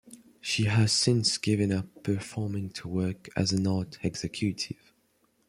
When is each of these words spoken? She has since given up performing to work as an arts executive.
She 0.39 0.63
has 0.63 0.91
since 0.91 1.37
given 1.37 1.71
up 1.71 2.01
performing 2.01 2.71
to 2.71 2.87
work 2.87 3.29
as 3.35 3.51
an 3.51 3.67
arts 3.67 3.99
executive. 4.01 4.93